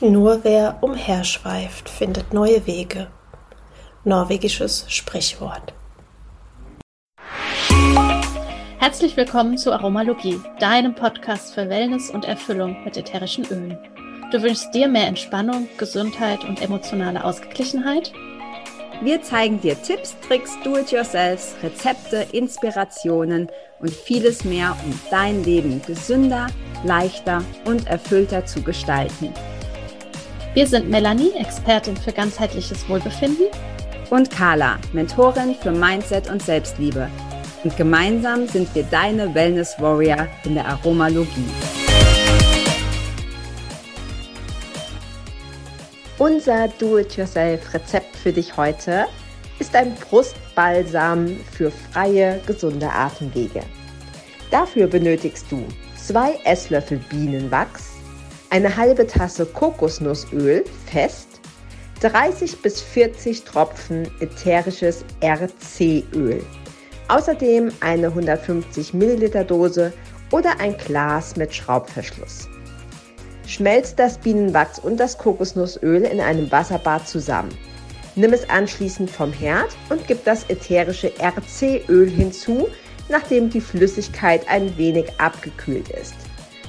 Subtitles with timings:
[0.00, 3.08] Nur wer umherschweift, findet neue Wege.
[4.04, 5.74] Norwegisches Sprichwort.
[8.78, 13.76] Herzlich willkommen zu Aromalogie, deinem Podcast für Wellness und Erfüllung mit ätherischen Ölen.
[14.30, 18.12] Du wünschst dir mehr Entspannung, Gesundheit und emotionale Ausgeglichenheit?
[19.02, 23.48] Wir zeigen dir Tipps, Tricks, Do-it-yourselfs, Rezepte, Inspirationen
[23.80, 26.46] und vieles mehr, um dein Leben gesünder,
[26.84, 29.34] leichter und erfüllter zu gestalten.
[30.54, 33.46] Wir sind Melanie, Expertin für ganzheitliches Wohlbefinden.
[34.08, 37.10] Und Carla, Mentorin für Mindset und Selbstliebe.
[37.64, 41.44] Und gemeinsam sind wir deine Wellness Warrior in der Aromalogie.
[46.16, 49.04] Unser Do-it-yourself-Rezept für dich heute
[49.58, 53.60] ist ein Brustbalsam für freie, gesunde Atemwege.
[54.50, 55.62] Dafür benötigst du
[55.94, 57.97] zwei Esslöffel Bienenwachs,
[58.50, 61.28] eine halbe Tasse Kokosnussöl fest,
[62.00, 66.42] 30 bis 40 Tropfen ätherisches RC-Öl.
[67.08, 69.92] Außerdem eine 150 Milliliter Dose
[70.30, 72.48] oder ein Glas mit Schraubverschluss.
[73.46, 77.50] Schmelze das Bienenwachs und das Kokosnussöl in einem Wasserbad zusammen.
[78.14, 82.68] Nimm es anschließend vom Herd und gib das ätherische RC-Öl hinzu,
[83.08, 86.14] nachdem die Flüssigkeit ein wenig abgekühlt ist.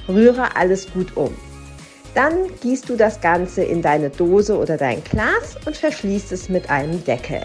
[0.08, 1.36] Rühre alles gut um.
[2.14, 6.68] Dann gießt du das Ganze in deine Dose oder dein Glas und verschließt es mit
[6.68, 7.42] einem Deckel.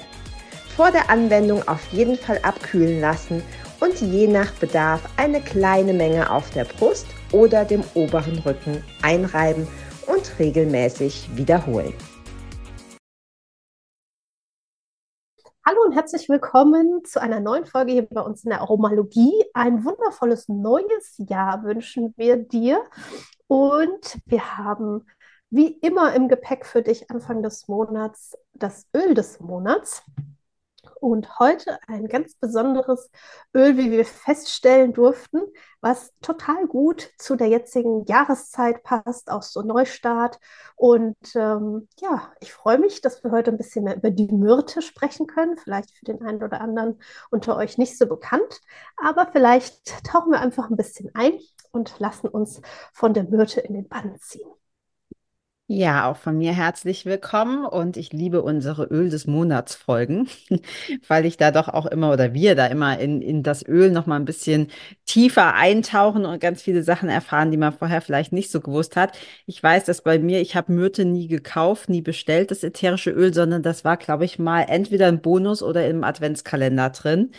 [0.75, 3.43] Vor der Anwendung auf jeden Fall abkühlen lassen
[3.79, 9.67] und je nach Bedarf eine kleine Menge auf der Brust oder dem oberen Rücken einreiben
[10.07, 11.93] und regelmäßig wiederholen.
[15.67, 19.43] Hallo und herzlich willkommen zu einer neuen Folge hier bei uns in der Aromalogie.
[19.53, 22.83] Ein wundervolles neues Jahr wünschen wir dir.
[23.47, 25.05] Und wir haben
[25.49, 30.03] wie immer im Gepäck für dich Anfang des Monats das Öl des Monats.
[31.01, 33.11] Und heute ein ganz besonderes
[33.53, 35.41] Öl, wie wir feststellen durften,
[35.81, 40.39] was total gut zu der jetzigen Jahreszeit passt, auch so Neustart.
[40.75, 44.81] Und ähm, ja, ich freue mich, dass wir heute ein bisschen mehr über die Myrte
[44.81, 45.57] sprechen können.
[45.57, 48.61] Vielleicht für den einen oder anderen unter euch nicht so bekannt,
[48.97, 51.39] aber vielleicht tauchen wir einfach ein bisschen ein
[51.75, 52.61] und lassen uns
[52.93, 54.47] von der Myrte in den Bann ziehen.
[55.67, 60.29] Ja, auch von mir herzlich willkommen und ich liebe unsere Öl des Monats Folgen,
[61.07, 64.05] weil ich da doch auch immer oder wir da immer in, in das Öl noch
[64.05, 64.67] mal ein bisschen
[65.07, 69.17] tiefer eintauchen und ganz viele Sachen erfahren, die man vorher vielleicht nicht so gewusst hat.
[69.47, 73.33] Ich weiß, dass bei mir, ich habe Myrte nie gekauft, nie bestellt, das ätherische Öl,
[73.33, 77.31] sondern das war, glaube ich, mal entweder ein Bonus oder im Adventskalender drin.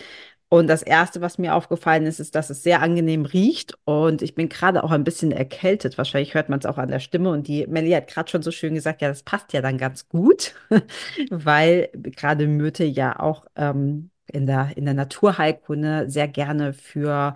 [0.48, 3.76] Und das Erste, was mir aufgefallen ist, ist, dass es sehr angenehm riecht.
[3.84, 5.98] Und ich bin gerade auch ein bisschen erkältet.
[5.98, 7.30] Wahrscheinlich hört man es auch an der Stimme.
[7.30, 10.08] Und die Melli hat gerade schon so schön gesagt, ja, das passt ja dann ganz
[10.08, 10.54] gut,
[11.30, 17.34] weil gerade Myrte ja auch ähm, in der, in der Naturheilkunde sehr gerne für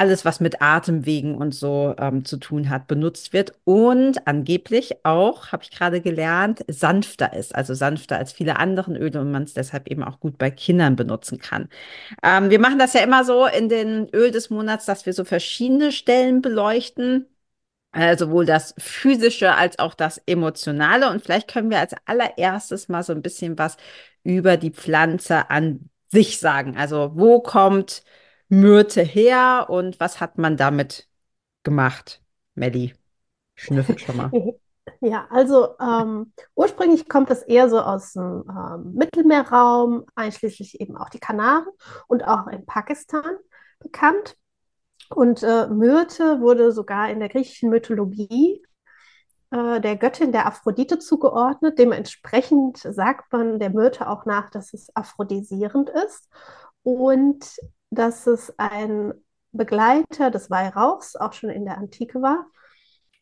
[0.00, 5.52] alles, was mit Atemwegen und so ähm, zu tun hat, benutzt wird und angeblich auch,
[5.52, 9.52] habe ich gerade gelernt, sanfter ist, also sanfter als viele andere Öle und man es
[9.52, 11.68] deshalb eben auch gut bei Kindern benutzen kann.
[12.22, 15.24] Ähm, wir machen das ja immer so in den Öl des Monats, dass wir so
[15.24, 17.26] verschiedene Stellen beleuchten.
[17.92, 21.10] Äh, sowohl das physische als auch das emotionale.
[21.10, 23.76] Und vielleicht können wir als allererstes mal so ein bisschen was
[24.22, 26.76] über die Pflanze an sich sagen.
[26.76, 28.02] Also wo kommt
[28.50, 31.08] Myrte her und was hat man damit
[31.62, 32.22] gemacht?
[32.54, 32.94] Melli,
[33.54, 34.30] schnüffelt schon mal.
[35.02, 41.08] Ja, also ähm, ursprünglich kommt es eher so aus dem ähm, Mittelmeerraum, einschließlich eben auch
[41.08, 41.66] die Kanaren
[42.08, 43.36] und auch in Pakistan
[43.78, 44.36] bekannt.
[45.08, 48.62] Und äh, Myrte wurde sogar in der griechischen Mythologie
[49.50, 51.78] äh, der Göttin der Aphrodite zugeordnet.
[51.78, 56.28] Dementsprechend sagt man der Myrte auch nach, dass es aphrodisierend ist.
[56.82, 57.58] Und
[57.90, 59.14] dass es ein
[59.52, 62.46] Begleiter des Weihrauchs auch schon in der Antike war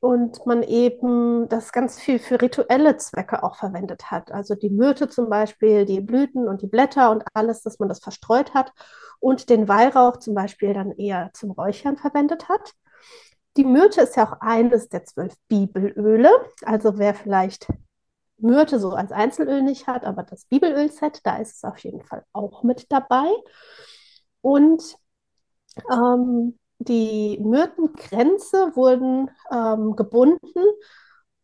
[0.01, 4.31] und man eben das ganz viel für rituelle Zwecke auch verwendet hat.
[4.31, 7.99] Also die Myrte zum Beispiel, die Blüten und die Blätter und alles, dass man das
[8.01, 8.73] verstreut hat
[9.19, 12.75] und den Weihrauch zum Beispiel dann eher zum Räuchern verwendet hat.
[13.57, 16.31] Die Myrte ist ja auch eines der zwölf Bibelöle.
[16.65, 17.67] Also wer vielleicht
[18.37, 22.25] Myrte so als Einzelöl nicht hat, aber das Bibelölset, da ist es auf jeden Fall
[22.33, 23.27] auch mit dabei.
[24.41, 24.97] Und
[25.91, 30.63] ähm, die Myrtenkränze wurden ähm, gebunden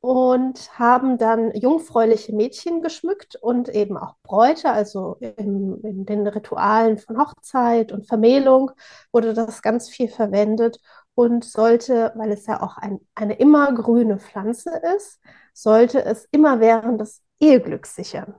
[0.01, 6.99] und haben dann jungfräuliche Mädchen geschmückt und eben auch Bräute, also in, in, den Ritualen
[6.99, 8.71] von Hochzeit und Vermählung
[9.13, 10.79] wurde das ganz viel verwendet.
[11.15, 15.21] und sollte, weil es ja auch ein, eine immergrüne Pflanze ist,
[15.53, 18.35] sollte es immer während des Eheglücks sichern.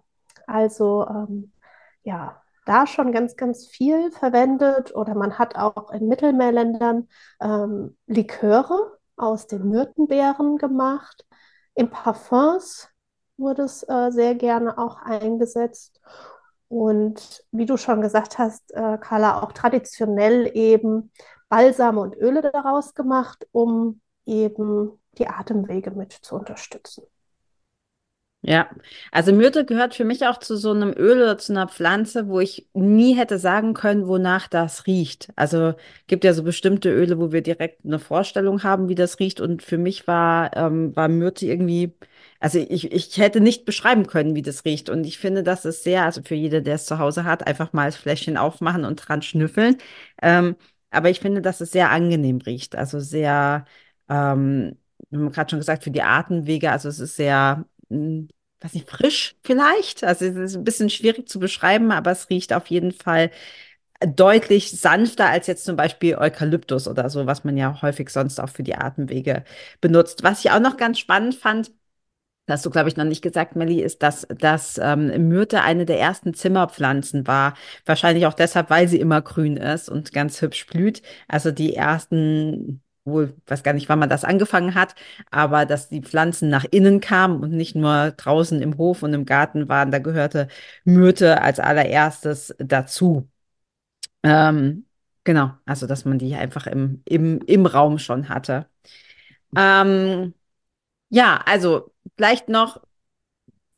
[0.47, 1.53] Also ähm,
[2.03, 7.07] ja, da schon ganz, ganz viel verwendet oder man hat auch in Mittelmeerländern
[7.39, 11.25] ähm, Liköre aus den Myrtenbeeren gemacht.
[11.75, 12.89] In Parfums
[13.37, 16.01] wurde es äh, sehr gerne auch eingesetzt.
[16.67, 21.11] Und wie du schon gesagt hast, äh, Carla, auch traditionell eben
[21.49, 27.03] Balsame und Öle daraus gemacht, um eben die Atemwege mit zu unterstützen.
[28.47, 28.69] Ja,
[29.11, 32.39] also Myrte gehört für mich auch zu so einem Öl oder zu einer Pflanze, wo
[32.39, 35.29] ich nie hätte sagen können, wonach das riecht.
[35.35, 35.73] Also
[36.05, 39.41] gibt ja so bestimmte Öle, wo wir direkt eine Vorstellung haben, wie das riecht.
[39.41, 41.93] Und für mich war, ähm, war Myrte irgendwie,
[42.39, 44.89] also ich, ich hätte nicht beschreiben können, wie das riecht.
[44.91, 47.73] Und ich finde, das ist sehr, also für jede, der es zu Hause hat, einfach
[47.73, 49.77] mal das Fläschchen aufmachen und dran schnüffeln.
[50.21, 50.55] Ähm,
[50.91, 52.75] aber ich finde, dass es sehr angenehm riecht.
[52.75, 53.65] Also sehr,
[54.07, 54.77] ähm,
[55.09, 58.27] wir haben gerade schon gesagt, für die Atemwege, also es ist sehr hm,
[58.65, 60.03] weiß nicht, frisch vielleicht.
[60.03, 63.31] Also es ist ein bisschen schwierig zu beschreiben, aber es riecht auf jeden Fall
[64.05, 68.49] deutlich sanfter als jetzt zum Beispiel Eukalyptus oder so, was man ja häufig sonst auch
[68.49, 69.45] für die Atemwege
[69.81, 70.23] benutzt.
[70.23, 71.71] Was ich auch noch ganz spannend fand,
[72.47, 75.85] das hast du, glaube ich, noch nicht gesagt, Melli, ist, dass, dass ähm, Myrte eine
[75.85, 77.55] der ersten Zimmerpflanzen war.
[77.85, 81.01] Wahrscheinlich auch deshalb, weil sie immer grün ist und ganz hübsch blüht.
[81.27, 84.95] Also die ersten wohl, weiß gar nicht, wann man das angefangen hat,
[85.31, 89.25] aber dass die Pflanzen nach innen kamen und nicht nur draußen im Hof und im
[89.25, 90.47] Garten waren, da gehörte
[90.83, 93.29] Myrte als allererstes dazu.
[94.23, 94.85] Ähm,
[95.23, 98.67] genau, also dass man die einfach im, im, im Raum schon hatte.
[99.55, 100.33] Ähm,
[101.09, 102.81] ja, also vielleicht noch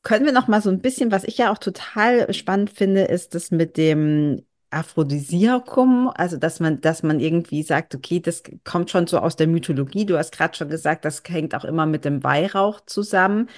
[0.03, 3.35] können wir noch mal so ein bisschen, was ich ja auch total spannend finde, ist
[3.35, 4.45] das mit dem
[4.77, 9.47] Aphrodisiakum, also dass man, dass man irgendwie sagt, okay, das kommt schon so aus der
[9.47, 10.05] Mythologie.
[10.05, 13.49] Du hast gerade schon gesagt, das hängt auch immer mit dem Weihrauch zusammen.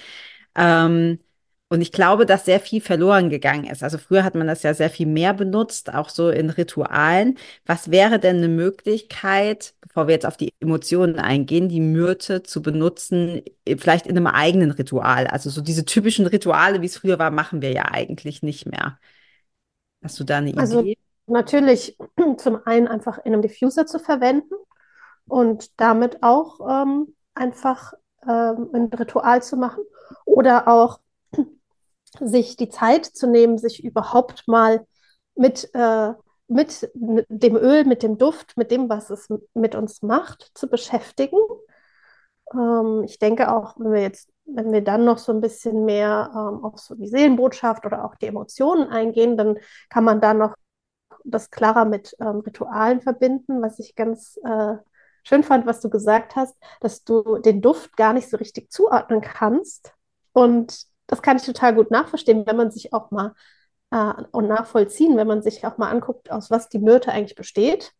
[0.56, 1.20] Ähm,
[1.68, 3.84] und ich glaube, dass sehr viel verloren gegangen ist.
[3.84, 7.38] Also früher hat man das ja sehr viel mehr benutzt, auch so in Ritualen.
[7.64, 12.60] Was wäre denn eine Möglichkeit, bevor wir jetzt auf die Emotionen eingehen, die Myrte zu
[12.62, 13.42] benutzen,
[13.78, 15.28] vielleicht in einem eigenen Ritual?
[15.28, 18.98] Also so diese typischen Rituale, wie es früher war, machen wir ja eigentlich nicht mehr.
[20.02, 20.96] Hast du da eine also, Idee?
[21.30, 21.96] Natürlich
[22.38, 24.54] zum einen einfach in einem Diffuser zu verwenden
[25.26, 27.94] und damit auch ähm, einfach
[28.26, 29.84] ähm, ein Ritual zu machen
[30.24, 31.00] oder auch
[32.20, 34.86] sich die Zeit zu nehmen, sich überhaupt mal
[35.36, 36.12] mit, äh,
[36.48, 41.38] mit dem Öl, mit dem Duft, mit dem, was es mit uns macht, zu beschäftigen.
[42.52, 46.30] Ähm, ich denke auch, wenn wir jetzt wenn wir dann noch so ein bisschen mehr
[46.34, 50.54] ähm, auf so die Seelenbotschaft oder auch die Emotionen eingehen, dann kann man da noch
[51.24, 54.74] das klarer mit ähm, Ritualen verbinden, was ich ganz äh,
[55.24, 59.20] schön fand, was du gesagt hast, dass du den Duft gar nicht so richtig zuordnen
[59.20, 59.94] kannst.
[60.32, 63.34] Und das kann ich total gut nachverstehen, wenn man sich auch mal
[63.90, 67.92] äh, und nachvollziehen, wenn man sich auch mal anguckt, aus was die Myrte eigentlich besteht.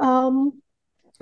[0.00, 0.62] Ähm,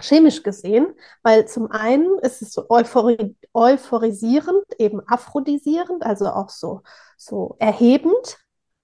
[0.01, 6.83] chemisch gesehen, weil zum einen ist es so euphori euphorisierend, eben aphrodisierend, also auch so,
[7.19, 8.39] so erhebend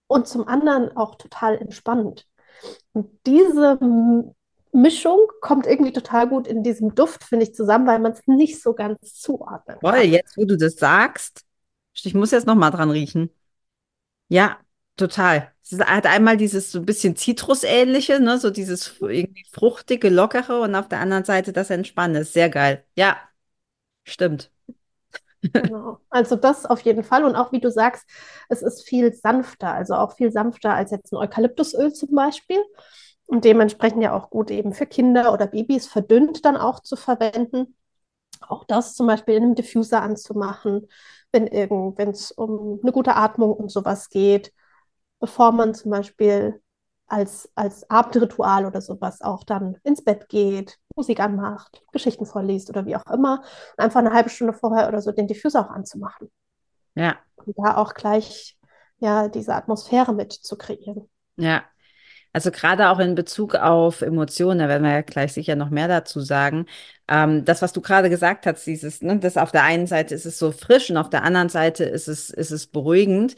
[0.07, 2.28] und zum anderen auch total entspannend.
[2.93, 3.79] Und diese
[4.73, 8.63] Mischung kommt irgendwie total gut in diesem Duft, finde ich, zusammen, weil man es nicht
[8.63, 9.79] so ganz zuordnet.
[9.81, 11.45] Voll, jetzt wo du das sagst,
[11.95, 13.31] ich muss jetzt noch mal dran riechen.
[14.29, 14.59] Ja,
[14.99, 15.53] Total.
[15.63, 20.75] Es hat einmal dieses so ein bisschen Zitrusähnliche, ne, so dieses irgendwie fruchtige, lockere und
[20.75, 22.25] auf der anderen Seite das Entspannende.
[22.25, 22.85] Sehr geil.
[22.97, 23.17] Ja,
[24.03, 24.51] stimmt.
[25.53, 25.99] Genau.
[26.11, 27.25] Also das auf jeden Fall.
[27.25, 28.09] Und auch wie du sagst,
[28.49, 32.63] es ist viel sanfter, also auch viel sanfter als jetzt ein Eukalyptusöl zum Beispiel.
[33.27, 37.77] Und dementsprechend ja auch gut eben für Kinder oder Babys verdünnt dann auch zu verwenden.
[38.41, 40.89] Auch das zum Beispiel in einem Diffuser anzumachen,
[41.33, 41.49] wenn
[42.11, 44.53] es um eine gute Atmung und sowas geht
[45.21, 46.61] bevor man zum Beispiel
[47.09, 52.87] als, als Abendritual oder sowas auch dann ins Bett geht, Musik anmacht, Geschichten vorliest oder
[52.87, 53.43] wie auch immer.
[53.77, 56.31] Und einfach eine halbe Stunde vorher oder so den Diffuser auch anzumachen.
[56.95, 57.17] Ja.
[57.37, 58.59] Und da auch gleich
[58.99, 61.09] ja diese Atmosphäre mit zu kreieren.
[61.37, 61.65] Ja,
[62.33, 65.89] also gerade auch in Bezug auf Emotionen, da werden wir ja gleich sicher noch mehr
[65.89, 66.67] dazu sagen.
[67.09, 70.27] Ähm, das, was du gerade gesagt hast, dieses, ne, das auf der einen Seite ist
[70.27, 73.35] es so frisch und auf der anderen Seite ist es, ist es beruhigend.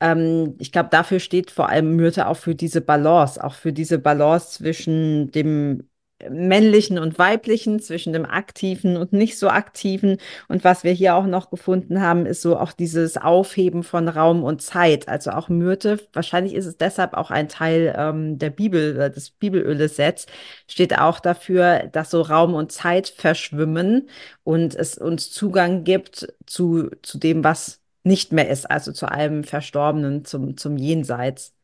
[0.00, 3.98] Ähm, ich glaube, dafür steht vor allem Myrte auch für diese Balance, auch für diese
[3.98, 5.87] Balance zwischen dem
[6.28, 10.18] männlichen und weiblichen, zwischen dem aktiven und nicht so aktiven.
[10.48, 14.42] Und was wir hier auch noch gefunden haben, ist so auch dieses Aufheben von Raum
[14.42, 15.08] und Zeit.
[15.08, 19.30] Also auch Myrte, wahrscheinlich ist es deshalb auch ein Teil ähm, der Bibel, äh, des
[19.30, 20.26] Bibelölesets,
[20.66, 24.08] steht auch dafür, dass so Raum und Zeit verschwimmen
[24.44, 29.44] und es uns Zugang gibt zu, zu dem, was nicht mehr ist, also zu allem
[29.44, 31.54] Verstorbenen, zum, zum Jenseits.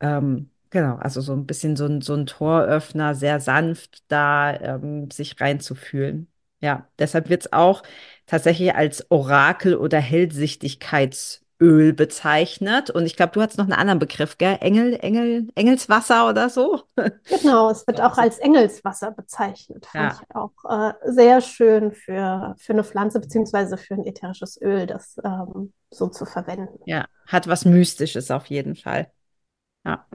[0.00, 5.10] Ähm, Genau, also so ein bisschen so ein, so ein Toröffner, sehr sanft da ähm,
[5.10, 6.32] sich reinzufühlen.
[6.60, 7.82] Ja, deshalb wird es auch
[8.26, 12.88] tatsächlich als Orakel oder Hellsichtigkeitsöl bezeichnet.
[12.88, 14.56] Und ich glaube, du hast noch einen anderen Begriff, gell?
[14.60, 16.84] Engel, Engel, Engelswasser oder so?
[17.28, 19.86] Genau, es wird auch als Engelswasser bezeichnet.
[19.86, 20.20] Fand Ja.
[20.20, 25.16] ich auch äh, sehr schön für, für eine Pflanze beziehungsweise für ein ätherisches Öl, das
[25.24, 26.78] ähm, so zu verwenden.
[26.84, 29.12] Ja, hat was Mystisches auf jeden Fall.
[29.84, 30.06] Ja,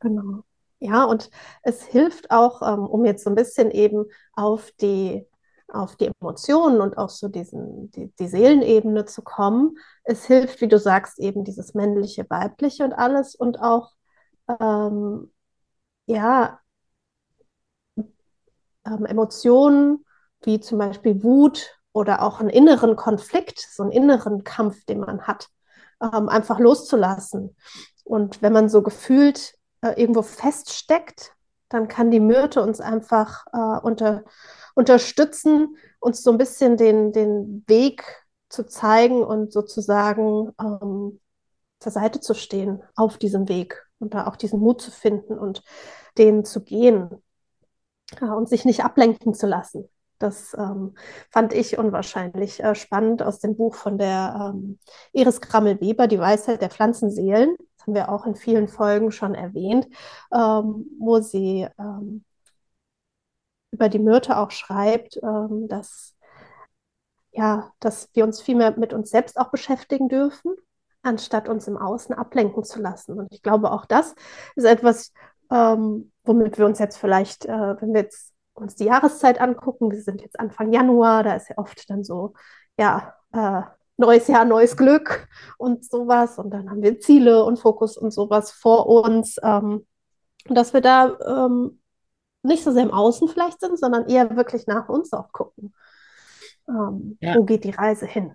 [0.00, 0.42] Genau.
[0.78, 1.30] Ja, und
[1.62, 5.26] es hilft auch, ähm, um jetzt so ein bisschen eben auf die,
[5.68, 9.78] auf die Emotionen und auch so diesen, die, die Seelenebene zu kommen.
[10.04, 13.92] Es hilft, wie du sagst, eben dieses männliche, weibliche und alles und auch,
[14.60, 15.32] ähm,
[16.06, 16.60] ja,
[18.86, 20.04] ähm, Emotionen
[20.42, 25.22] wie zum Beispiel Wut oder auch einen inneren Konflikt, so einen inneren Kampf, den man
[25.26, 25.48] hat,
[26.02, 27.56] ähm, einfach loszulassen.
[28.04, 29.55] Und wenn man so gefühlt
[29.86, 31.32] äh, irgendwo feststeckt,
[31.68, 34.24] dann kann die Myrte uns einfach äh, unter,
[34.74, 38.04] unterstützen, uns so ein bisschen den, den Weg
[38.48, 41.20] zu zeigen und sozusagen ähm,
[41.80, 45.62] zur Seite zu stehen auf diesem Weg und da auch diesen Mut zu finden und
[46.18, 47.22] den zu gehen
[48.20, 49.88] ja, und sich nicht ablenken zu lassen.
[50.18, 50.94] Das ähm,
[51.30, 54.78] fand ich unwahrscheinlich äh, spannend aus dem Buch von der ähm,
[55.12, 57.56] Iris Grammel-Weber, Die Weisheit der Pflanzenseelen.
[57.86, 59.86] Haben wir auch in vielen Folgen schon erwähnt,
[60.32, 62.24] ähm, wo sie ähm,
[63.70, 66.14] über die Myrte auch schreibt, ähm, dass,
[67.32, 70.54] ja, dass wir uns viel mehr mit uns selbst auch beschäftigen dürfen,
[71.02, 73.18] anstatt uns im Außen ablenken zu lassen.
[73.18, 74.14] Und ich glaube, auch das
[74.56, 75.12] ist etwas,
[75.50, 80.02] ähm, womit wir uns jetzt vielleicht, äh, wenn wir jetzt uns die Jahreszeit angucken, wir
[80.02, 82.32] sind jetzt Anfang Januar, da ist ja oft dann so,
[82.78, 83.62] ja, äh,
[83.96, 86.38] neues Jahr, neues Glück und sowas.
[86.38, 89.36] Und dann haben wir Ziele und Fokus und sowas vor uns.
[89.42, 89.86] Ähm,
[90.48, 91.80] und dass wir da ähm,
[92.42, 95.74] nicht so sehr im Außen vielleicht sind, sondern eher wirklich nach uns auch gucken.
[96.68, 97.36] Ähm, ja.
[97.36, 98.34] wo geht die Reise hin?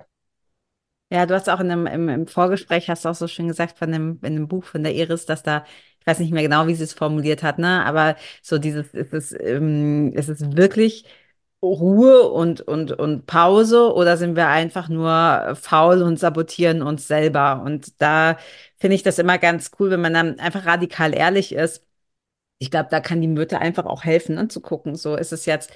[1.12, 3.78] Ja, du hast auch in einem, im, im Vorgespräch hast du auch so schön gesagt
[3.78, 5.66] von dem, in dem Buch von der Iris, dass da,
[6.00, 9.14] ich weiß nicht mehr genau, wie sie es formuliert hat, ne, aber so dieses, ist
[9.14, 11.06] es, ähm, ist es wirklich
[11.62, 17.62] Ruhe und, und, und Pause oder sind wir einfach nur faul und sabotieren uns selber?
[17.64, 18.38] Und da
[18.78, 21.86] finde ich das immer ganz cool, wenn man dann einfach radikal ehrlich ist.
[22.60, 24.96] Ich glaube, da kann die Myrte einfach auch helfen, anzugucken.
[24.96, 25.72] So ist es jetzt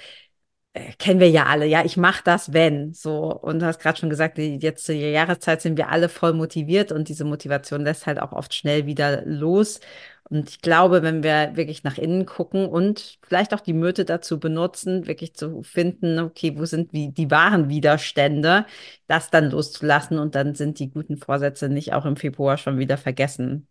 [0.74, 3.34] äh, kennen wir ja alle, ja, ich mache das, wenn, so.
[3.34, 6.92] Und du hast gerade schon gesagt, die, jetzt zur Jahreszeit sind wir alle voll motiviert
[6.92, 9.80] und diese Motivation lässt halt auch oft schnell wieder los.
[10.30, 14.40] Und ich glaube, wenn wir wirklich nach innen gucken und vielleicht auch die Myrte dazu
[14.40, 18.66] benutzen, wirklich zu finden, okay, wo sind wie die wahren Widerstände,
[19.08, 22.98] das dann loszulassen und dann sind die guten Vorsätze nicht auch im Februar schon wieder
[22.98, 23.68] vergessen.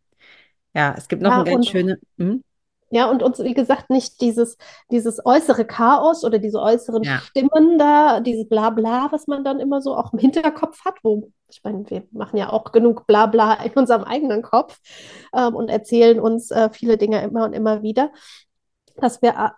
[0.75, 2.43] Ja, es gibt noch Ja, ein ganz und schöne, hm?
[2.95, 4.57] Ja, und uns, wie gesagt, nicht dieses,
[4.93, 9.83] dieses äußere Chaos oder diese äußeren Ja, Stimmen da, dieses Blabla, was man dann immer
[9.83, 13.73] so auch im Hinterkopf hat, wo, ich meine, wir machen ja auch genug Blabla in
[13.73, 14.79] unserem eigenen Kopf
[15.35, 18.13] ähm, und erzählen uns äh, viele Dinge immer und immer wieder,
[18.99, 19.51] dass wir äh,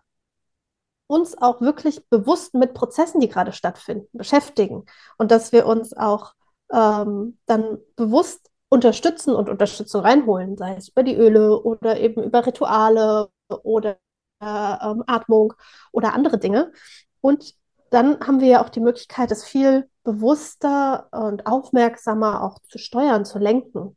[1.09, 4.87] uns auch wirklich bewusst mit Prozessen, die gerade stattfinden, beschäftigen.
[5.19, 6.33] Und dass wir uns auch
[6.73, 12.47] ähm, dann bewusst unterstützen und Unterstützung reinholen, sei es über die Öle oder eben über
[12.47, 13.97] Rituale oder
[14.41, 15.55] äh, ähm, Atmung
[15.93, 16.73] oder andere Dinge.
[17.21, 17.55] Und
[17.91, 23.25] dann haben wir ja auch die Möglichkeit, es viel bewusster und aufmerksamer auch zu steuern,
[23.25, 23.97] zu lenken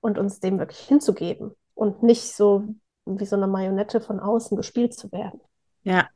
[0.00, 2.64] und uns dem wirklich hinzugeben und nicht so
[3.04, 5.40] wie so eine Marionette von außen gespielt zu werden.
[5.82, 6.08] ja,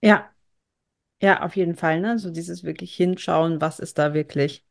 [0.00, 0.28] ja,
[1.20, 2.18] ja, auf jeden Fall, ne?
[2.18, 4.64] So dieses wirklich hinschauen, was ist da wirklich.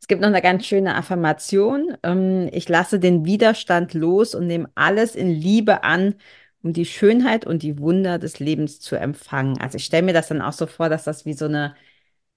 [0.00, 1.96] Es gibt noch eine ganz schöne Affirmation.
[2.02, 6.14] Ähm, ich lasse den Widerstand los und nehme alles in Liebe an,
[6.62, 9.58] um die Schönheit und die Wunder des Lebens zu empfangen.
[9.60, 11.74] Also ich stelle mir das dann auch so vor, dass das wie so eine,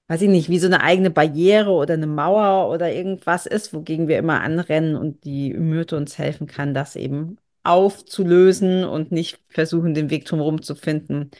[0.07, 4.07] weiß ich nicht, wie so eine eigene Barriere oder eine Mauer oder irgendwas ist, wogegen
[4.07, 9.93] wir immer anrennen und die Myrte uns helfen kann, das eben aufzulösen und nicht versuchen,
[9.95, 11.31] den Weg drumherum zu finden,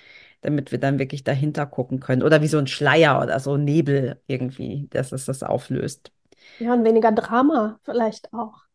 [0.45, 2.23] damit wir dann wirklich dahinter gucken können.
[2.23, 6.11] Oder wie so ein Schleier oder so ein Nebel irgendwie, dass es das auflöst.
[6.57, 8.65] Ja, und weniger Drama vielleicht auch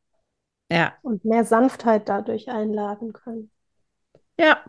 [0.68, 3.50] Ja, und mehr Sanftheit dadurch einladen können.
[4.38, 4.64] ja,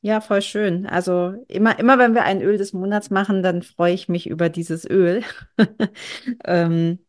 [0.00, 0.86] Ja, voll schön.
[0.86, 4.48] Also immer, immer wenn wir ein Öl des Monats machen, dann freue ich mich über
[4.48, 5.24] dieses Öl.
[6.44, 7.00] ähm,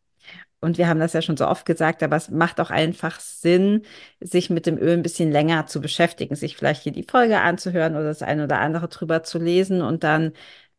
[0.60, 3.82] und wir haben das ja schon so oft gesagt, aber es macht auch einfach Sinn,
[4.20, 7.94] sich mit dem Öl ein bisschen länger zu beschäftigen, sich vielleicht hier die Folge anzuhören
[7.94, 10.32] oder das eine oder andere drüber zu lesen und dann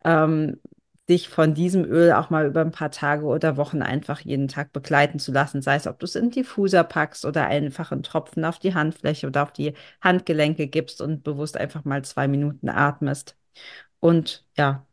[0.04, 0.60] ähm,
[1.10, 4.72] dich von diesem Öl auch mal über ein paar Tage oder Wochen einfach jeden Tag
[4.72, 8.46] begleiten zu lassen, sei es, ob du es in Diffuser packst oder einfach einen Tropfen
[8.46, 13.38] auf die Handfläche oder auf die Handgelenke gibst und bewusst einfach mal zwei Minuten atmest.
[14.00, 14.86] Und ja,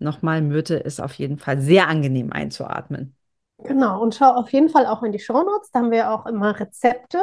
[0.00, 3.16] nochmal, Myrte ist auf jeden Fall sehr angenehm einzuatmen.
[3.64, 5.70] Genau, und schau auf jeden Fall auch in die Shownotes.
[5.70, 7.18] Da haben wir auch immer Rezepte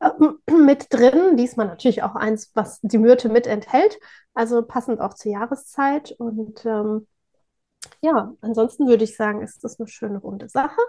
[0.00, 0.10] äh,
[0.52, 1.36] mit drin.
[1.36, 3.98] Diesmal natürlich auch eins, was die Myrte mit enthält.
[4.34, 6.12] Also passend auch zur Jahreszeit.
[6.12, 7.06] Und ähm,
[8.02, 10.80] ja, ansonsten würde ich sagen, ist das eine schöne runde Sache.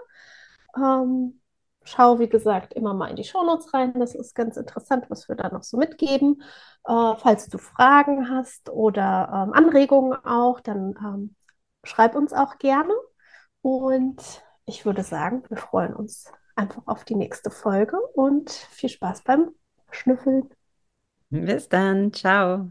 [0.76, 1.40] Ähm,
[1.84, 3.94] schau, wie gesagt, immer mal in die Shownotes rein.
[4.00, 6.42] Das ist ganz interessant, was wir da noch so mitgeben.
[6.86, 11.36] Äh, falls du Fragen hast oder ähm, Anregungen auch, dann ähm,
[11.84, 12.92] schreib uns auch gerne.
[13.62, 19.22] Und ich würde sagen, wir freuen uns einfach auf die nächste Folge und viel Spaß
[19.22, 19.50] beim
[19.90, 20.50] Schnüffeln.
[21.30, 22.68] Bis dann, ciao.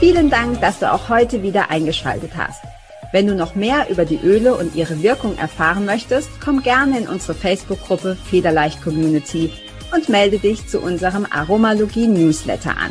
[0.00, 2.62] Vielen Dank, dass du auch heute wieder eingeschaltet hast.
[3.12, 7.08] Wenn du noch mehr über die Öle und ihre Wirkung erfahren möchtest, komm gerne in
[7.08, 9.52] unsere Facebook-Gruppe Federleicht Community
[9.94, 12.90] und melde dich zu unserem Aromalogie Newsletter an.